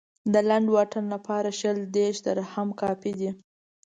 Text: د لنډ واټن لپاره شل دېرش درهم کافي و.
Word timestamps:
د 0.33 0.35
لنډ 0.49 0.67
واټن 0.75 1.05
لپاره 1.13 1.49
شل 1.59 1.77
دېرش 1.95 2.17
درهم 2.27 2.69
کافي 2.81 3.13
و. 3.19 3.21